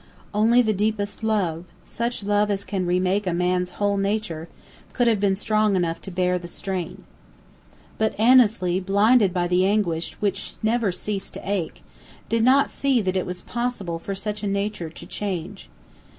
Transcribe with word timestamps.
Only 0.33 0.63
the 0.63 0.73
deepest 0.73 1.23
love 1.23 1.65
such 1.85 2.23
love 2.23 2.49
as 2.49 2.63
can 2.65 2.87
remake 2.87 3.27
a 3.27 3.35
man's 3.35 3.73
whole 3.77 3.97
nature 3.97 4.49
could 4.93 5.05
have 5.07 5.19
been 5.19 5.35
strong 5.35 5.75
enough 5.75 6.01
to 6.01 6.09
bear 6.09 6.39
the 6.39 6.47
strain. 6.47 7.03
But 7.99 8.19
Annesley, 8.19 8.79
blinded 8.79 9.31
by 9.31 9.45
the 9.47 9.63
anguish 9.63 10.13
which 10.15 10.55
never 10.63 10.91
ceased 10.91 11.35
to 11.35 11.47
ache, 11.47 11.83
did 12.29 12.43
not 12.43 12.71
see 12.71 12.99
that 12.99 13.15
it 13.15 13.27
was 13.27 13.43
possible 13.43 13.99
for 13.99 14.15
such 14.15 14.41
a 14.41 14.47
nature 14.47 14.89
to 14.89 15.05
change. 15.05 15.69